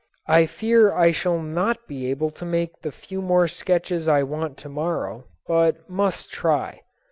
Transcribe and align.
I 0.25 0.47
fear 0.47 0.91
I 0.95 1.11
shall 1.11 1.37
not 1.37 1.87
be 1.87 2.09
able 2.09 2.31
to 2.31 2.43
make 2.43 2.81
the 2.81 2.91
few 2.91 3.21
more 3.21 3.47
sketches 3.47 4.07
I 4.07 4.23
want 4.23 4.57
to 4.57 4.67
morrow, 4.67 5.25
but 5.47 5.87
must 5.91 6.31
try. 6.31 6.81